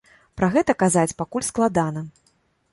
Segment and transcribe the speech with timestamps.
[0.39, 2.07] Пра гэта казаць пакуль складана.